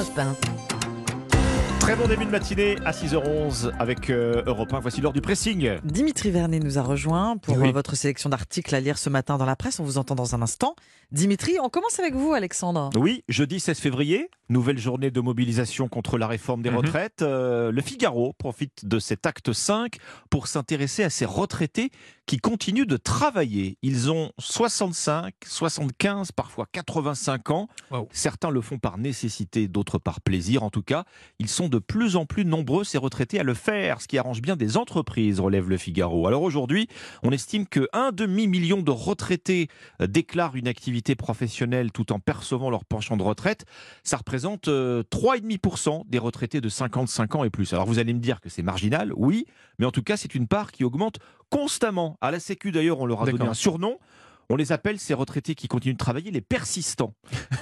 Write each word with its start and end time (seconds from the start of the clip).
Europe 0.00 0.16
1. 0.16 0.69
Très 1.90 1.98
bon 1.98 2.06
début 2.06 2.24
de 2.24 2.30
matinée 2.30 2.76
à 2.84 2.92
6h11 2.92 3.72
avec 3.80 4.10
euh, 4.10 4.44
Europe 4.46 4.72
1. 4.72 4.78
Voici 4.78 5.00
l'heure 5.00 5.12
du 5.12 5.20
pressing. 5.20 5.72
Dimitri 5.82 6.30
Vernet 6.30 6.60
nous 6.62 6.78
a 6.78 6.82
rejoint 6.82 7.36
pour 7.36 7.56
Oui. 7.58 7.70
euh, 7.70 7.72
votre 7.72 7.96
sélection 7.96 8.30
d'articles 8.30 8.72
à 8.76 8.78
lire 8.78 8.96
ce 8.96 9.10
matin 9.10 9.38
dans 9.38 9.44
la 9.44 9.56
presse. 9.56 9.80
On 9.80 9.84
vous 9.84 9.98
entend 9.98 10.14
dans 10.14 10.36
un 10.36 10.40
instant. 10.40 10.76
Dimitri, 11.10 11.56
on 11.60 11.68
commence 11.68 11.98
avec 11.98 12.14
vous, 12.14 12.32
Alexandre. 12.32 12.90
Oui, 12.96 13.24
jeudi 13.28 13.58
16 13.58 13.80
février, 13.80 14.30
nouvelle 14.48 14.78
journée 14.78 15.10
de 15.10 15.20
mobilisation 15.20 15.88
contre 15.88 16.16
la 16.16 16.28
réforme 16.28 16.62
des 16.62 16.70
Mhm. 16.70 16.76
retraites. 16.76 17.22
Euh, 17.22 17.72
le 17.72 17.82
Figaro 17.82 18.34
profite 18.34 18.84
de 18.86 19.00
cet 19.00 19.26
acte 19.26 19.52
5 19.52 19.96
pour 20.30 20.46
s'intéresser 20.46 21.02
à 21.02 21.10
ces 21.10 21.24
retraités 21.24 21.90
qui 22.26 22.38
continuent 22.38 22.86
de 22.86 22.96
travailler. 22.96 23.78
Ils 23.82 24.12
ont 24.12 24.30
65, 24.38 25.34
75, 25.44 26.30
parfois 26.30 26.66
85 26.70 27.50
ans. 27.50 27.66
Certains 28.12 28.50
le 28.50 28.60
font 28.60 28.78
par 28.78 28.96
nécessité, 28.96 29.66
d'autres 29.66 29.98
par 29.98 30.20
plaisir. 30.20 30.62
En 30.62 30.70
tout 30.70 30.82
cas, 30.84 31.02
ils 31.40 31.48
sont 31.48 31.68
de 31.68 31.79
plus 31.80 32.16
en 32.16 32.26
plus 32.26 32.44
nombreux, 32.44 32.84
ces 32.84 32.98
retraités, 32.98 33.40
à 33.40 33.42
le 33.42 33.54
faire, 33.54 34.00
ce 34.00 34.08
qui 34.08 34.18
arrange 34.18 34.42
bien 34.42 34.56
des 34.56 34.76
entreprises, 34.76 35.40
relève 35.40 35.68
le 35.68 35.76
Figaro. 35.76 36.26
Alors 36.26 36.42
aujourd'hui, 36.42 36.88
on 37.22 37.30
estime 37.30 37.66
que 37.66 37.88
un 37.92 38.12
demi-million 38.12 38.82
de 38.82 38.90
retraités 38.90 39.68
euh, 40.00 40.06
déclarent 40.06 40.56
une 40.56 40.68
activité 40.68 41.14
professionnelle 41.14 41.92
tout 41.92 42.12
en 42.12 42.18
percevant 42.18 42.70
leur 42.70 42.84
pension 42.84 43.16
de 43.16 43.22
retraite. 43.22 43.64
Ça 44.04 44.16
représente 44.16 44.68
euh, 44.68 45.02
3,5% 45.10 46.04
des 46.08 46.18
retraités 46.18 46.60
de 46.60 46.68
55 46.68 47.34
ans 47.34 47.44
et 47.44 47.50
plus. 47.50 47.72
Alors 47.72 47.86
vous 47.86 47.98
allez 47.98 48.14
me 48.14 48.20
dire 48.20 48.40
que 48.40 48.48
c'est 48.48 48.62
marginal, 48.62 49.12
oui, 49.16 49.46
mais 49.78 49.86
en 49.86 49.90
tout 49.90 50.02
cas, 50.02 50.16
c'est 50.16 50.34
une 50.34 50.46
part 50.46 50.72
qui 50.72 50.84
augmente 50.84 51.18
constamment. 51.50 52.16
À 52.20 52.30
la 52.30 52.40
Sécu, 52.40 52.72
d'ailleurs, 52.72 53.00
on 53.00 53.06
leur 53.06 53.22
a 53.22 53.26
donné 53.26 53.46
un 53.46 53.54
surnom. 53.54 53.98
On 54.50 54.56
les 54.56 54.72
appelle, 54.72 54.98
ces 54.98 55.14
retraités 55.14 55.54
qui 55.54 55.68
continuent 55.68 55.92
de 55.94 55.98
travailler, 55.98 56.30
les 56.32 56.40
persistants. 56.40 57.14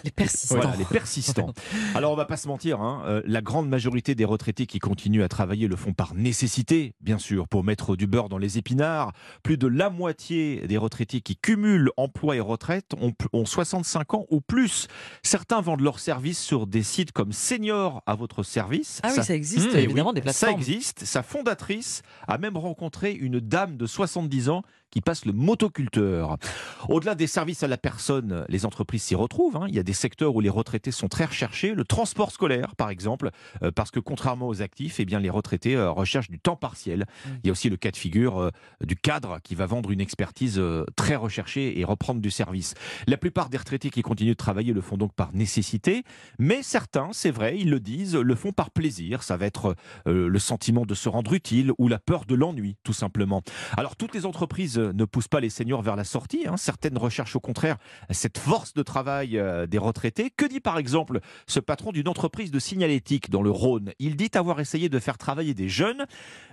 Les 0.04 0.10
persistants. 0.10 0.56
Voilà, 0.56 0.74
les 0.76 0.86
persistants. 0.86 1.52
Alors 1.94 2.12
on 2.12 2.16
va 2.16 2.24
pas 2.24 2.36
se 2.38 2.48
mentir, 2.48 2.80
hein, 2.80 3.02
euh, 3.06 3.22
la 3.26 3.42
grande 3.42 3.68
majorité 3.68 4.14
des 4.14 4.24
retraités 4.24 4.66
qui 4.66 4.78
continuent 4.78 5.22
à 5.22 5.28
travailler 5.28 5.68
le 5.68 5.76
font 5.76 5.92
par 5.92 6.14
nécessité, 6.14 6.94
bien 7.00 7.18
sûr, 7.18 7.46
pour 7.46 7.62
mettre 7.62 7.94
du 7.94 8.06
beurre 8.06 8.28
dans 8.30 8.38
les 8.38 8.56
épinards. 8.58 9.12
Plus 9.42 9.58
de 9.58 9.66
la 9.66 9.90
moitié 9.90 10.66
des 10.66 10.78
retraités 10.78 11.20
qui 11.20 11.36
cumulent 11.36 11.90
emploi 11.98 12.36
et 12.36 12.40
retraite 12.40 12.92
ont, 13.00 13.12
ont 13.34 13.44
65 13.44 14.14
ans 14.14 14.26
ou 14.30 14.40
plus. 14.40 14.88
Certains 15.22 15.60
vendent 15.60 15.82
leurs 15.82 15.98
services 16.00 16.40
sur 16.42 16.66
des 16.66 16.82
sites 16.82 17.12
comme 17.12 17.32
Senior 17.32 18.02
à 18.06 18.14
votre 18.14 18.42
service. 18.42 19.00
Ah 19.02 19.08
oui, 19.10 19.16
Ça- 19.16 19.22
ça 19.24 19.34
existe, 19.34 19.66
Mmh, 19.74 19.76
eh 19.76 19.82
évidemment, 19.82 20.08
oui, 20.10 20.14
des 20.14 20.20
Ça 20.20 20.46
plateformes. 20.46 20.60
existe. 20.60 21.04
Sa 21.04 21.22
fondatrice 21.22 22.02
a 22.26 22.38
même 22.38 22.56
rencontré 22.56 23.12
une 23.12 23.40
dame 23.40 23.76
de 23.76 23.84
70 23.86 24.48
ans 24.48 24.62
qui 24.90 25.00
passe 25.00 25.24
le 25.24 25.32
motoculteur. 25.32 26.36
Au-delà 26.88 27.14
des 27.14 27.26
services 27.26 27.62
à 27.62 27.68
la 27.68 27.76
personne, 27.76 28.44
les 28.48 28.64
entreprises 28.64 29.02
s'y 29.02 29.14
retrouvent. 29.14 29.56
hein. 29.56 29.66
Il 29.68 29.74
y 29.74 29.78
a 29.78 29.82
des 29.82 29.92
secteurs 29.92 30.34
où 30.34 30.40
les 30.40 30.48
retraités 30.48 30.90
sont 30.90 31.08
très 31.08 31.26
recherchés. 31.26 31.74
Le 31.74 31.84
transport 31.84 32.30
scolaire, 32.30 32.74
par 32.76 32.90
exemple, 32.90 33.30
euh, 33.62 33.70
parce 33.70 33.90
que 33.90 34.00
contrairement 34.00 34.48
aux 34.48 34.62
actifs, 34.62 35.00
eh 35.00 35.04
bien, 35.04 35.20
les 35.20 35.30
retraités 35.30 35.76
euh, 35.76 35.90
recherchent 35.90 36.30
du 36.30 36.38
temps 36.38 36.56
partiel. 36.56 37.00
Mm. 37.00 37.28
Il 37.42 37.46
y 37.46 37.50
a 37.50 37.52
aussi 37.52 37.68
le 37.68 37.76
cas 37.76 37.90
de 37.90 37.96
figure 37.96 38.40
euh, 38.40 38.50
du 38.82 38.96
cadre 38.96 39.38
qui 39.42 39.54
va 39.54 39.66
vendre 39.66 39.90
une 39.90 40.00
expertise 40.00 40.60
très 40.96 41.16
recherchée 41.16 41.78
et 41.78 41.84
reprendre 41.84 42.20
du 42.20 42.30
service. 42.30 42.74
La 43.06 43.16
plupart 43.16 43.48
des 43.48 43.58
retraités 43.58 43.90
qui 43.90 44.02
continuent 44.02 44.30
de 44.30 44.34
travailler 44.34 44.72
le 44.72 44.80
font 44.80 44.96
donc 44.96 45.12
par 45.14 45.32
nécessité, 45.34 46.02
mais 46.38 46.62
certains, 46.62 47.10
c'est 47.12 47.30
vrai, 47.30 47.58
ils 47.58 47.70
le 47.70 47.80
disent, 47.80 48.16
le 48.16 48.34
font 48.34 48.52
par 48.52 48.70
plaisir. 48.70 49.22
Ça 49.22 49.36
va 49.36 49.46
être 49.46 49.74
le 50.06 50.38
sentiment 50.38 50.86
de 50.86 50.94
se 50.94 51.08
rendre 51.08 51.32
utile 51.34 51.72
ou 51.78 51.88
la 51.88 51.98
peur 51.98 52.24
de 52.24 52.34
l'ennui, 52.34 52.76
tout 52.82 52.92
simplement. 52.92 53.42
Alors, 53.76 53.96
toutes 53.96 54.14
les 54.14 54.26
entreprises 54.26 54.77
ne 54.78 55.04
poussent 55.04 55.28
pas 55.28 55.40
les 55.40 55.50
seniors 55.50 55.82
vers 55.82 55.96
la 55.96 56.04
sortie. 56.04 56.44
hein. 56.46 56.56
Certaines 56.56 56.96
recherchent 56.98 57.36
au 57.36 57.40
contraire 57.40 57.76
cette 58.10 58.38
force 58.38 58.74
de 58.74 58.82
travail 58.82 59.38
euh, 59.38 59.66
des 59.66 59.78
retraités. 59.78 60.30
Que 60.36 60.46
dit 60.46 60.60
par 60.60 60.78
exemple 60.78 61.20
ce 61.46 61.60
patron 61.60 61.92
d'une 61.92 62.08
entreprise 62.08 62.50
de 62.50 62.58
signalétique 62.58 63.30
dans 63.30 63.42
le 63.42 63.50
Rhône? 63.50 63.92
Il 63.98 64.16
dit 64.16 64.30
avoir 64.34 64.60
essayé 64.60 64.88
de 64.88 64.98
faire 64.98 65.18
travailler 65.18 65.54
des 65.54 65.68
jeunes, 65.68 66.04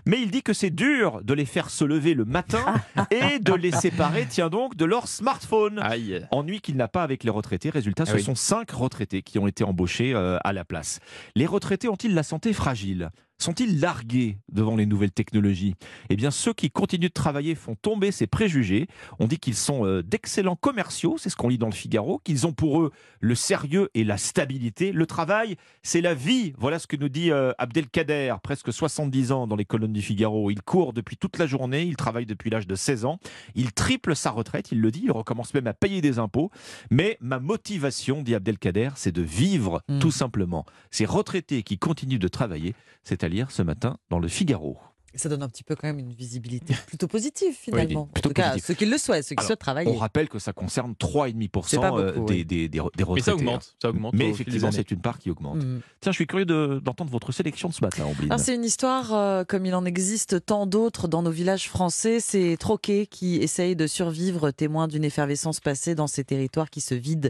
mais 0.05 0.21
il 0.21 0.31
dit 0.31 0.43
que 0.43 0.53
c'est 0.53 0.69
dur 0.69 1.21
de 1.23 1.33
les 1.33 1.45
faire 1.45 1.69
se 1.69 1.83
lever 1.85 2.13
le 2.13 2.25
matin 2.25 2.65
et 3.11 3.39
de 3.39 3.53
les 3.53 3.71
séparer, 3.71 4.25
tiens 4.29 4.49
donc, 4.49 4.75
de 4.75 4.85
leur 4.85 5.07
smartphone. 5.07 5.79
Aïe. 5.79 6.25
Ennui 6.31 6.61
qu'il 6.61 6.75
n'a 6.77 6.87
pas 6.87 7.03
avec 7.03 7.23
les 7.23 7.29
retraités. 7.31 7.69
Résultat, 7.69 8.03
Ah 8.07 8.11
ce 8.11 8.15
oui. 8.15 8.23
sont 8.23 8.35
cinq 8.35 8.71
retraités 8.71 9.21
qui 9.21 9.39
ont 9.39 9.47
été 9.47 9.63
embauchés 9.63 10.13
euh, 10.13 10.37
à 10.43 10.53
la 10.53 10.65
place. 10.65 10.99
Les 11.35 11.45
retraités 11.45 11.87
ont-ils 11.87 12.13
la 12.13 12.23
santé 12.23 12.53
fragile? 12.53 13.09
Sont-ils 13.37 13.79
largués 13.79 14.37
devant 14.51 14.75
les 14.75 14.85
nouvelles 14.85 15.11
technologies? 15.11 15.75
Eh 16.09 16.15
bien, 16.15 16.31
ceux 16.31 16.53
qui 16.53 16.71
continuent 16.71 17.07
de 17.09 17.13
travailler 17.13 17.53
font 17.53 17.75
tomber 17.75 18.11
ces 18.11 18.27
préjugés. 18.27 18.87
On 19.19 19.27
dit 19.27 19.37
qu'ils 19.39 19.55
sont 19.55 19.85
euh, 19.85 20.01
d'excellents 20.01 20.55
commerciaux, 20.55 21.17
c'est 21.17 21.29
ce 21.29 21.35
qu'on 21.35 21.49
lit 21.49 21.57
dans 21.57 21.67
le 21.67 21.73
Figaro, 21.73 22.19
qu'ils 22.23 22.47
ont 22.47 22.53
pour 22.53 22.81
eux 22.81 22.91
le 23.19 23.35
sérieux 23.35 23.89
et 23.93 24.03
la 24.03 24.17
stabilité. 24.17 24.91
Le 24.93 25.05
travail, 25.05 25.57
c'est 25.83 26.01
la 26.01 26.13
vie. 26.13 26.53
Voilà 26.57 26.79
ce 26.79 26.87
que 26.87 26.95
nous 26.95 27.09
dit 27.09 27.31
euh, 27.31 27.51
Abdelkader, 27.57 28.35
presque 28.41 28.71
70 28.71 29.31
ans 29.31 29.47
dans 29.47 29.55
les 29.57 29.65
colonnes 29.65 29.93
du 29.93 30.01
Figaro. 30.01 30.49
Il 30.49 30.61
court 30.61 30.93
depuis 30.93 31.17
toute 31.17 31.37
la 31.37 31.45
journée, 31.47 31.83
il 31.83 31.97
travaille 31.97 32.25
depuis 32.25 32.49
l'âge 32.49 32.67
de 32.67 32.75
16 32.75 33.05
ans. 33.05 33.19
Il 33.53 33.73
triple 33.73 34.15
sa 34.15 34.31
retraite, 34.31 34.71
il 34.71 34.79
le 34.79 34.91
dit, 34.91 35.01
il 35.03 35.11
recommence 35.11 35.53
même 35.53 35.67
à 35.67 35.73
payer 35.73 36.01
des 36.01 36.19
impôts. 36.19 36.51
Mais 36.89 37.17
ma 37.19 37.39
motivation, 37.39 38.21
dit 38.21 38.33
Abdelkader, 38.35 38.89
c'est 38.95 39.11
de 39.11 39.21
vivre, 39.21 39.81
Mm. 39.89 39.99
tout 39.99 40.11
simplement. 40.11 40.65
Ces 40.91 41.05
retraités 41.05 41.63
qui 41.63 41.77
continuent 41.77 42.19
de 42.19 42.27
travailler, 42.27 42.75
c'est 43.03 43.23
à 43.25 43.27
lire 43.27 43.51
ce 43.51 43.63
matin 43.63 43.97
dans 44.09 44.19
le 44.19 44.27
Figaro. 44.27 44.77
Ça 45.15 45.29
donne 45.29 45.43
un 45.43 45.49
petit 45.49 45.63
peu 45.63 45.75
quand 45.75 45.87
même 45.87 45.99
une 45.99 46.13
visibilité 46.13 46.73
plutôt 46.87 47.07
positive, 47.07 47.53
finalement. 47.53 48.05
plutôt 48.05 48.29
en 48.29 48.31
tout 48.31 48.33
cas, 48.33 48.49
positive. 48.51 48.65
ceux 48.67 48.73
qui 48.73 48.85
le 48.85 48.97
souhaitent, 48.97 49.23
ceux 49.25 49.35
qui 49.35 49.39
Alors, 49.39 49.47
souhaitent 49.47 49.59
travailler. 49.59 49.89
On 49.91 49.95
rappelle 49.95 50.29
que 50.29 50.39
ça 50.39 50.53
concerne 50.53 50.93
C'est 50.99 51.07
pas 51.07 51.27
3,5% 51.27 51.99
euh, 51.99 52.11
beaucoup, 52.13 52.25
des, 52.27 52.33
oui. 52.35 52.45
des, 52.45 52.67
des, 52.67 52.67
des 52.69 52.79
retraités. 52.79 53.13
Mais 53.15 53.21
ça 53.21 53.31
hein. 53.31 53.33
augmente. 53.35 53.75
Ça 53.81 53.89
augmente 53.89 54.13
Mais 54.13 54.29
effectivement, 54.29 54.71
c'est 54.71 54.91
une 54.91 55.01
part 55.01 55.19
qui 55.19 55.29
augmente. 55.31 55.57
Mm. 55.63 55.79
Tiens, 56.01 56.11
je 56.11 56.15
suis 56.17 56.27
curieux 56.27 56.45
de- 56.45 56.81
d'entendre 56.83 57.11
votre 57.11 57.31
sélection 57.31 57.69
de 57.69 57.73
ce 57.73 57.81
matin. 57.83 58.05
Alors, 58.25 58.39
c'est 58.39 58.55
une 58.55 58.63
histoire, 58.65 59.13
euh, 59.13 59.43
comme 59.43 59.65
il 59.65 59.73
en 59.75 59.85
existe 59.85 60.45
tant 60.45 60.65
d'autres 60.67 61.07
dans 61.07 61.21
nos 61.21 61.31
villages 61.31 61.69
français. 61.69 62.19
C'est 62.19 62.57
Troquet 62.59 63.05
qui 63.07 63.37
essaye 63.37 63.75
de 63.75 63.87
survivre, 63.87 64.51
témoin 64.51 64.87
d'une 64.87 65.03
effervescence 65.03 65.59
passée 65.59 65.95
dans 65.95 66.07
ces 66.07 66.23
territoires 66.23 66.69
qui 66.69 66.81
se 66.81 66.95
vident 66.95 67.29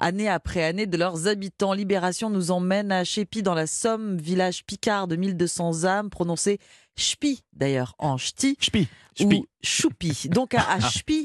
année 0.00 0.28
après 0.28 0.62
année 0.64 0.86
de 0.86 0.96
leurs 0.96 1.26
habitants. 1.28 1.72
Libération 1.72 2.30
nous 2.30 2.50
emmène 2.50 2.92
à 2.92 3.04
Chépy 3.04 3.42
dans 3.42 3.54
la 3.54 3.66
Somme, 3.66 4.16
village 4.18 4.64
picard 4.64 5.08
de 5.08 5.16
1200 5.16 5.84
âmes, 5.84 6.10
prononcé 6.10 6.58
Ch'pi 6.96 7.42
d'ailleurs 7.52 7.94
en 7.98 8.16
ch'ti 8.16 8.56
Ch'pi, 8.60 8.88
ou 9.20 9.46
choupi. 9.62 10.28
Donc 10.28 10.54
à, 10.54 10.62
à 10.62 10.78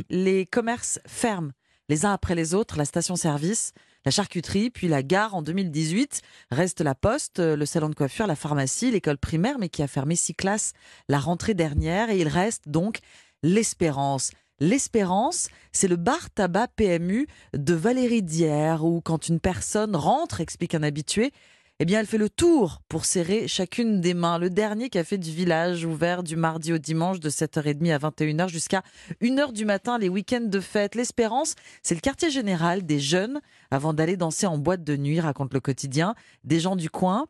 les 0.10 0.46
commerces 0.46 1.00
ferment 1.06 1.52
les 1.90 2.06
uns 2.06 2.14
après 2.14 2.36
les 2.36 2.54
autres, 2.54 2.78
la 2.78 2.86
station-service, 2.86 3.74
la 4.06 4.12
charcuterie, 4.12 4.70
puis 4.70 4.88
la 4.88 5.04
gare 5.04 5.36
en 5.36 5.42
2018. 5.42 6.22
Reste 6.52 6.82
la 6.82 6.96
poste, 6.96 7.40
le 7.40 7.66
salon 7.66 7.90
de 7.90 7.96
coiffure, 7.96 8.28
la 8.28 8.36
pharmacie, 8.36 8.92
l'école 8.92 9.18
primaire, 9.18 9.58
mais 9.60 9.70
qui 9.70 9.84
a 9.84 9.88
fermé 9.88 10.16
six 10.16 10.36
classes 10.36 10.74
la 11.10 11.20
rentrée 11.20 11.56
dernière. 11.56 12.10
Et 12.10 12.20
il 12.20 12.28
reste 12.28 12.70
donc 12.70 13.00
l'espérance. 13.44 14.32
L'espérance, 14.62 15.48
c'est 15.72 15.88
le 15.88 15.96
bar 15.96 16.30
tabac 16.32 16.68
PMU 16.76 17.28
de 17.54 17.74
Valérie 17.74 18.24
Dière, 18.24 18.84
où 18.84 19.02
quand 19.02 19.30
une 19.30 19.40
personne 19.40 19.96
rentre, 19.96 20.42
explique 20.42 20.76
un 20.76 20.84
habitué, 20.84 21.32
eh 21.82 21.86
bien, 21.86 22.02
elle 22.02 22.06
fait 22.06 22.18
le 22.18 22.30
tour 22.30 22.82
pour 22.90 23.06
serrer 23.06 23.48
chacune 23.48 24.02
des 24.02 24.14
mains. 24.14 24.38
Le 24.38 24.50
dernier 24.50 24.90
café 24.90 25.18
du 25.18 25.32
village, 25.32 25.86
ouvert 25.86 26.24
du 26.24 26.36
mardi 26.36 26.74
au 26.74 26.78
dimanche 26.78 27.22
de 27.22 27.30
7h30 27.30 27.94
à 27.94 27.98
21h 27.98 28.50
jusqu'à 28.50 28.84
1h 29.22 29.54
du 29.54 29.64
matin, 29.64 29.98
les 29.98 30.10
week-ends 30.10 30.42
de 30.42 30.60
fête. 30.60 30.96
L'Espérance, 30.96 31.56
c'est 31.82 31.96
le 31.96 32.02
quartier 32.02 32.32
général 32.32 32.86
des 32.86 33.00
jeunes 33.00 33.40
avant 33.72 33.94
d'aller 33.94 34.18
danser 34.18 34.46
en 34.46 34.58
boîte 34.58 34.84
de 34.84 34.98
nuit, 34.98 35.22
raconte 35.22 35.54
le 35.54 35.62
quotidien. 35.62 36.16
Des 36.44 36.60
gens 36.60 36.76
du 36.76 36.90
coin, 36.90 37.28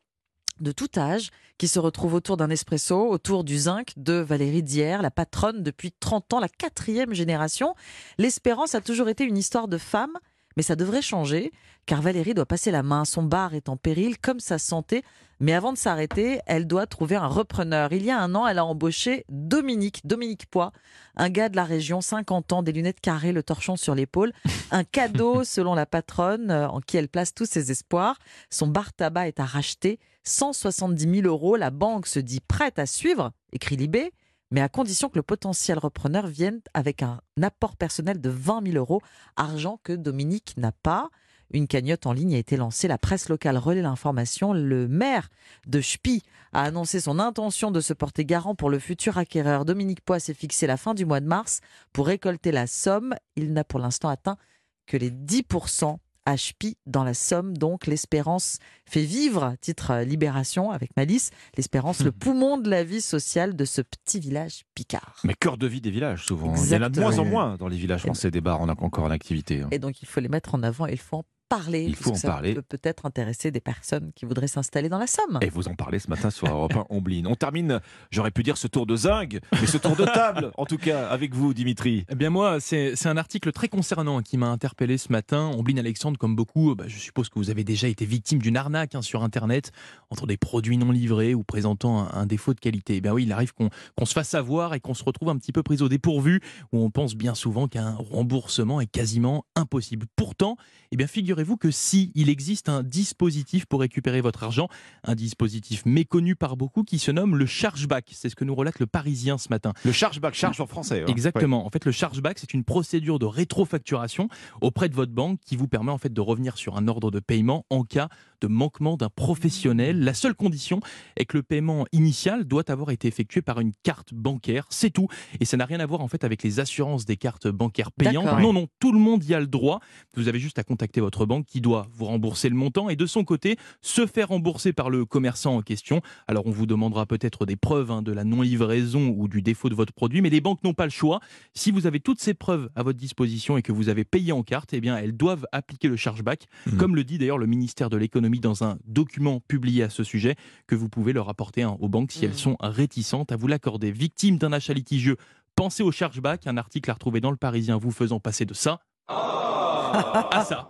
de 0.62 0.72
tout 0.72 0.90
âge, 0.98 1.30
qui 1.60 1.68
se 1.68 1.78
retrouvent 1.78 2.16
autour 2.16 2.36
d'un 2.36 2.50
espresso, 2.50 3.08
autour 3.08 3.44
du 3.44 3.56
zinc 3.56 3.94
de 3.98 4.14
Valérie 4.14 4.64
Dière, 4.64 5.04
la 5.04 5.12
patronne 5.12 5.62
depuis 5.62 5.92
30 5.92 6.34
ans, 6.34 6.40
la 6.40 6.50
quatrième 6.50 7.14
génération. 7.14 7.76
L'Espérance 8.18 8.74
a 8.74 8.82
toujours 8.82 9.10
été 9.10 9.26
une 9.26 9.38
histoire 9.38 9.68
de 9.68 9.78
femme, 9.78 10.18
mais 10.60 10.64
ça 10.64 10.76
devrait 10.76 11.02
changer, 11.02 11.54
car 11.86 12.02
Valérie 12.02 12.34
doit 12.34 12.46
passer 12.46 12.70
la 12.70 12.84
main. 12.84 13.06
Son 13.06 13.24
bar 13.24 13.54
est 13.54 13.70
en 13.70 13.78
péril, 13.78 14.18
comme 14.18 14.42
sa 14.42 14.58
santé. 14.58 15.06
Mais 15.40 15.54
avant 15.54 15.72
de 15.72 15.78
s'arrêter, 15.78 16.42
elle 16.48 16.68
doit 16.68 16.86
trouver 16.86 17.16
un 17.16 17.28
repreneur. 17.28 17.94
Il 17.94 18.04
y 18.04 18.12
a 18.12 18.20
un 18.20 18.36
an, 18.36 18.46
elle 18.46 18.58
a 18.58 18.66
embauché 18.66 19.24
Dominique, 19.30 20.06
Dominique 20.06 20.48
Poix, 20.48 20.74
un 21.16 21.30
gars 21.30 21.48
de 21.48 21.56
la 21.56 21.64
région, 21.64 22.02
50 22.02 22.52
ans, 22.52 22.62
des 22.62 22.74
lunettes 22.74 23.00
carrées, 23.00 23.32
le 23.32 23.42
torchon 23.42 23.78
sur 23.78 23.96
l'épaule. 23.96 24.34
Un 24.72 24.84
cadeau, 24.84 25.44
selon 25.46 25.76
la 25.76 25.86
patronne, 25.86 26.52
euh, 26.52 26.68
en 26.68 26.82
qui 26.82 26.98
elle 26.98 27.08
place 27.08 27.34
tous 27.34 27.46
ses 27.46 27.72
espoirs. 27.72 28.20
Son 28.50 28.68
bar 28.68 28.92
tabac 28.92 29.30
est 29.30 29.40
à 29.40 29.46
racheter, 29.46 29.98
170 30.26 31.22
000 31.22 31.26
euros. 31.26 31.56
La 31.56 31.70
banque 31.70 32.06
se 32.06 32.20
dit 32.20 32.42
prête 32.42 32.80
à 32.80 32.86
suivre, 32.86 33.32
écrit 33.54 33.78
Libé, 33.78 34.12
mais 34.52 34.62
à 34.62 34.70
condition 34.70 35.10
que 35.10 35.18
le 35.18 35.24
potentiel 35.24 35.78
repreneur 35.78 36.28
vienne 36.28 36.62
avec 36.74 37.04
un 37.04 37.22
apport 37.42 37.76
personnel 37.76 38.20
de 38.20 38.30
20 38.30 38.66
000 38.72 38.78
euros, 38.78 39.02
argent 39.36 39.80
que 39.84 39.94
Dominique 39.94 40.56
n'a 40.58 40.72
pas. 40.72 41.10
Une 41.52 41.68
cagnotte 41.68 42.06
en 42.06 42.14
ligne 42.14 42.36
a 42.36 42.38
été 42.38 42.58
lancée. 42.58 42.88
La 42.88 43.00
presse 43.00 43.30
locale 43.30 43.58
relaie 43.58 43.82
l'information. 43.82 44.54
Le 44.54 44.88
maire 44.88 45.30
de 45.66 45.82
Ch'pi 45.82 46.22
a 46.54 46.64
annoncé 46.64 47.00
son 47.00 47.18
intention 47.18 47.72
de 47.72 47.82
se 47.82 47.94
porter 47.94 48.24
garant 48.24 48.54
pour 48.54 48.70
le 48.70 48.78
futur 48.78 49.18
acquéreur. 49.18 49.66
Dominique 49.66 50.02
Poix 50.02 50.20
s'est 50.20 50.36
fixé 50.36 50.68
la 50.68 50.78
fin 50.78 50.94
du 50.94 51.06
mois 51.06 51.22
de 51.22 51.26
mars 51.28 51.62
pour 51.92 52.08
récolter 52.08 52.52
la 52.52 52.68
somme. 52.68 53.16
Il 53.36 53.54
n'a 53.54 53.64
pour 53.64 53.80
l'instant 53.80 54.10
atteint 54.10 54.38
que 54.86 54.98
les 54.98 55.10
10% 55.10 55.98
à 56.30 56.38
Chepy, 56.38 56.78
dans 56.86 57.04
la 57.04 57.14
Somme. 57.14 57.58
Donc, 57.58 57.88
l'espérance 57.88 58.60
fait 58.86 59.04
vivre, 59.04 59.56
titre 59.62 59.98
Libération 60.04 60.72
avec 60.72 60.96
Malice, 60.96 61.32
l'espérance, 61.58 62.02
le 62.02 62.12
poumon 62.12 62.58
de 62.58 62.70
la 62.70 62.84
vie 62.84 63.02
sociale 63.02 63.56
de 63.56 63.66
ce 63.66 63.82
petit 63.82 64.20
village 64.20 64.64
picard. 64.76 65.20
Mais 65.24 65.34
cœur 65.34 65.58
de 65.58 65.68
vie 65.68 65.82
des 65.82 65.92
villages, 65.92 66.26
souvent. 66.26 66.56
Il 66.56 66.70
y 66.70 66.76
en 66.76 66.82
a 66.82 66.90
de 66.90 67.00
moins 67.00 67.18
en 67.20 67.26
moins 67.26 67.58
dans 67.58 67.68
les 67.68 67.78
villages 67.78 68.02
français 68.02 68.32
des 68.32 68.42
bars, 68.42 68.62
on 68.62 68.70
a 68.70 68.74
encore 68.80 69.06
en 69.06 69.12
activité. 69.12 69.62
hein. 69.62 69.68
Et 69.72 69.80
donc, 69.80 70.02
il 70.02 70.08
faut 70.08 70.20
les 70.20 70.30
mettre 70.30 70.56
en 70.56 70.64
avant 70.64 70.88
et 70.88 70.94
il 70.94 71.00
faut 71.00 71.18
en 71.18 71.24
parler. 71.50 71.86
Il 71.86 71.96
faut 71.96 72.12
en 72.12 72.16
ça 72.16 72.30
parler. 72.30 72.54
peut 72.54 72.62
peut-être 72.62 73.06
intéresser 73.06 73.52
des 73.52 73.60
personnes 73.60 74.12
qui 74.16 74.26
voudraient 74.26 74.48
s'installer 74.48 74.88
dans 74.88 75.00
la 75.00 75.08
Somme. 75.08 75.40
Et 75.42 75.50
vous 75.50 75.68
en 75.68 75.74
parlez 75.74 76.00
ce 76.00 76.10
matin 76.10 76.30
sur 76.30 76.48
Europe 76.52 76.76
1 76.76 76.86
Omblin. 76.90 77.24
On 77.26 77.36
termine, 77.36 77.82
j'aurais 78.12 78.32
pu 78.32 78.44
dire 78.44 78.58
ce 78.58 78.68
tour 78.68 78.86
de 78.86 78.96
zingue, 78.96 79.40
mais 79.60 79.68
ce 79.68 79.78
tour 79.78 79.96
de 79.96 80.06
table, 80.06 80.52
en 80.58 80.66
tout 80.66 80.78
cas, 80.78 81.10
avec 81.10 81.34
vous, 81.34 81.54
Dimitri. 81.54 82.06
Eh 82.10 82.16
bien 82.16 82.30
moi, 82.30 82.60
c'est 82.60 83.06
un 83.06 83.18
article 83.18 83.52
très 83.52 83.68
concernant 83.68 84.22
qui 84.22 84.38
m'a 84.38 84.48
interpellé 84.48 84.98
ce 84.98 85.12
matin. 85.12 85.52
Ombline 85.58 85.80
Alexandre, 85.80 86.18
comme 86.18 86.36
beaucoup, 86.36 86.76
bah, 86.76 86.86
je 86.88 86.98
suppose 86.98 87.30
que 87.30 87.40
vous 87.40 87.50
avez 87.50 87.64
déjà 87.64 87.88
été 87.88 88.06
victime 88.06 88.40
d'une 88.40 88.58
arnaque 88.58 88.96
hein, 88.96 89.02
sur 89.02 89.24
Internet 89.24 89.72
entre 90.10 90.28
des 90.28 90.38
produits 90.38 90.78
non 90.78 90.92
livrés 90.92 91.34
ou 91.34 91.44
présentant 91.44 92.00
un, 92.00 92.22
un 92.22 92.26
défaut 92.26 92.54
de 92.54 92.60
qualité. 92.60 92.98
Eh 92.98 93.02
bien 93.02 93.14
oui, 93.14 93.24
il 93.24 93.32
arrive 93.32 93.54
qu'on 93.54 94.06
se 94.06 94.14
fasse 94.14 94.34
avoir 94.34 94.74
et 94.74 94.80
qu'on 94.80 94.94
se 94.94 95.04
retrouve 95.04 95.30
un 95.30 95.38
petit 95.38 95.52
peu 95.52 95.64
pris 95.64 95.82
au 95.82 95.90
dépourvu, 95.90 96.42
où 96.72 96.84
on 96.84 96.92
pense 96.92 97.16
bien 97.16 97.36
souvent 97.36 97.68
qu'un 97.68 97.96
remboursement 97.96 98.82
est 98.82 98.88
quasiment 98.88 99.46
impossible. 99.56 100.06
Pourtant, 100.16 100.58
eh 100.92 100.98
bien 100.98 101.08
figurez-vous 101.40 101.58
que 101.58 101.72
si 101.72 102.12
il 102.16 102.28
existe 102.28 102.68
un 102.68 102.84
dispositif 102.84 103.66
pour 103.66 103.80
récupérer 103.80 104.20
votre 104.20 104.44
argent, 104.44 104.68
un 105.06 105.16
dispositif 105.16 105.86
méconnu 105.86 106.36
par 106.36 106.58
beaucoup 106.58 106.84
qui 106.84 107.00
se 107.00 107.12
nomme 107.12 107.38
le 107.38 107.46
chargeback. 107.46 108.10
C'est 108.14 108.28
ce 108.28 108.36
que 108.36 108.44
nous 108.44 108.56
relate 108.56 108.80
le 108.80 108.88
Parisien 108.88 109.38
ce 109.38 109.48
matin. 109.50 109.72
Le 109.86 109.94
chargeback, 109.94 110.34
charge 110.34 110.60
en 110.60 110.68
français. 110.68 111.02
hein. 111.02 111.06
Exactement. 111.08 111.66
En 111.66 111.70
fait, 111.70 111.86
le 111.86 111.94
chargeback, 111.94 112.40
c'est 112.40 112.54
une 112.54 112.66
procédure 112.66 113.20
de 113.20 113.26
rétrofacturation 113.26 114.28
auprès 114.60 114.90
de 114.90 114.96
votre 114.96 115.14
banque 115.14 115.40
qui 115.46 115.56
vous 115.56 115.70
permet 115.70 115.92
en 115.92 115.98
fait 115.98 116.12
de 116.12 116.22
revenir 116.22 116.58
sur 116.58 116.76
un 116.76 116.90
ordre 116.90 117.10
de 117.10 117.20
paiement 117.22 117.66
en 117.70 117.84
cas 117.84 118.10
de 118.42 118.48
manquement 118.48 118.98
d'un 118.98 119.10
professionnel. 119.10 120.00
La 120.04 120.14
seule 120.14 120.36
condition 120.36 120.80
est 121.16 121.26
que 121.26 121.38
le 121.38 121.44
paiement 121.44 121.86
initial 121.92 122.44
doit 122.46 122.70
avoir 122.72 122.90
été 122.92 123.08
effectué 123.08 123.42
par 123.42 123.60
une 123.60 123.72
carte 123.84 124.14
bancaire. 124.14 124.66
C'est 124.70 124.90
tout. 124.90 125.08
Et 125.40 125.46
ça 125.46 125.58
n'a 125.58 125.66
rien 125.66 125.80
à 125.80 125.86
voir 125.86 126.02
en 126.02 126.08
fait 126.08 126.24
avec 126.24 126.44
les 126.44 126.60
assurances 126.60 127.06
des 127.06 127.18
cartes 127.18 127.48
bancaires 127.48 127.92
payantes. 127.92 128.40
Non, 128.42 128.54
non, 128.54 128.68
tout 128.80 128.92
le 128.92 129.00
monde 129.00 129.24
y 129.24 129.34
a 129.34 129.40
le 129.40 129.48
droit. 129.48 129.80
Vous 130.16 130.28
avez 130.28 130.40
juste 130.40 130.60
à 130.60 130.64
contacter 130.64 131.02
votre 131.02 131.26
banque 131.26 131.46
qui 131.46 131.62
doit 131.62 131.88
vous 131.94 132.06
rembourser 132.06 132.50
le 132.50 132.56
montant 132.56 132.90
et 132.90 132.96
de 132.96 133.06
son 133.06 133.24
côté 133.24 133.58
se 133.82 134.06
faire 134.06 134.30
rembourser 134.30 134.74
par 134.74 134.90
le 134.90 135.06
commerçant 135.06 135.56
en 135.58 135.62
question. 135.62 136.02
Alors 136.28 136.46
on 136.46 136.52
vous 136.52 136.66
demandera 136.66 137.06
peut-être 137.06 137.46
des 137.46 137.56
preuves 137.56 137.92
hein, 137.92 138.02
de 138.02 138.12
la 138.12 138.24
non-livraison 138.24 139.14
ou 139.16 139.28
du 139.28 139.42
défaut 139.42 139.70
de 139.70 139.76
votre 139.76 139.94
produit, 139.94 140.22
mais 140.22 140.30
les 140.30 140.42
banques 140.42 140.64
n'ont 140.64 140.74
pas 140.74 140.86
le 140.86 140.92
choix. 140.92 141.20
Si 141.54 141.72
vous 141.72 141.88
avez 141.88 142.00
toutes 142.00 142.20
ces 142.22 142.34
preuves 142.34 142.70
à 142.76 142.84
votre 142.84 142.98
disposition 143.00 143.58
et 143.58 143.62
que 143.62 143.72
vous 143.72 143.90
avez 143.90 144.04
payé 144.04 144.32
en 144.32 144.44
carte, 144.44 144.74
eh 144.74 144.82
bien 144.82 144.98
elles 144.98 145.16
doivent 145.16 145.46
appliquer 145.52 145.88
le 145.88 145.96
chargeback, 145.96 146.48
Mhm. 146.68 146.78
comme 146.78 146.96
le 146.96 147.04
dit 147.04 147.18
d'ailleurs 147.18 147.38
le 147.38 147.48
ministère 147.48 147.90
de 147.90 147.98
l'économie 147.98 148.29
dans 148.38 148.64
un 148.64 148.78
document 148.86 149.40
publié 149.48 149.82
à 149.82 149.90
ce 149.90 150.04
sujet 150.04 150.36
que 150.68 150.76
vous 150.76 150.90
pouvez 150.90 151.12
leur 151.14 151.28
apporter 151.30 151.64
hein, 151.64 151.76
aux 151.80 151.90
banques 151.90 152.12
si 152.12 152.26
elles 152.26 152.32
Mhm. 152.32 152.38
sont 152.38 152.58
réticentes 152.62 153.32
à 153.32 153.36
vous 153.36 153.48
l'accorder. 153.48 153.92
Victime 153.92 154.38
d'un 154.38 154.54
achat 154.54 154.74
litigieux, 154.74 155.18
pensez 155.56 155.82
au 155.82 155.92
chargeback, 155.92 156.46
un 156.46 156.58
article 156.58 156.92
à 156.92 156.94
retrouver 156.94 157.22
dans 157.22 157.32
le 157.32 157.38
Parisien 157.38 157.78
vous 157.78 157.90
faisant 157.92 158.20
passer 158.20 158.46
de 158.46 158.54
ça 158.54 158.80
à 159.08 160.46
ça, 160.48 160.70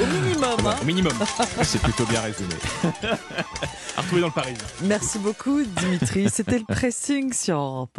Au 0.00 0.06
minimum. 0.06 0.66
hein. 0.66 0.74
au 0.80 0.84
minimum, 0.84 1.12
C'est 1.62 1.82
plutôt 1.82 2.04
bien 2.06 2.20
résumé. 2.20 2.54
à 3.96 4.00
retrouver 4.02 4.20
dans 4.20 4.28
le 4.28 4.32
Parisien. 4.32 4.64
Merci 4.82 5.18
beaucoup, 5.18 5.62
Dimitri. 5.62 6.30
C'était 6.30 6.58
le 6.58 6.64
pressing 6.64 7.32
sur 7.32 7.56
Europe 7.58 7.88